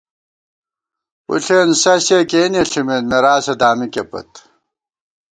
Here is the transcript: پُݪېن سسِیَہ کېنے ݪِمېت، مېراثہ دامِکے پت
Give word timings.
پُݪېن 1.25 1.69
سسِیَہ 1.81 2.19
کېنے 2.29 2.61
ݪِمېت، 2.69 3.03
مېراثہ 3.09 3.53
دامِکے 3.59 4.03
پت 4.09 4.29